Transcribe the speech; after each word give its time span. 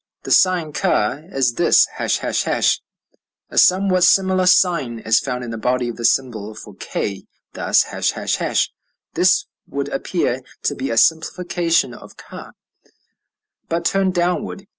The 0.23 0.31
sign 0.31 0.73
ca 0.73 1.21
is 1.29 1.53
this, 1.53 1.87
###. 1.93 1.99
A 3.51 3.57
somewhat 3.59 4.03
similar 4.03 4.47
sign 4.47 4.97
is 4.97 5.19
found 5.19 5.43
in 5.43 5.51
the 5.51 5.59
body 5.59 5.89
of 5.89 5.97
the 5.97 6.05
symbol 6.05 6.55
for 6.55 6.73
k, 6.73 7.27
thus, 7.53 7.85
###, 8.37 9.13
this 9.13 9.45
would 9.67 9.89
appear 9.89 10.41
to 10.63 10.73
be 10.73 10.89
a 10.89 10.97
simplification 10.97 11.93
of 11.93 12.17
ca, 12.17 12.49
but 13.69 13.85
turned 13.85 14.15
downward. 14.15 14.65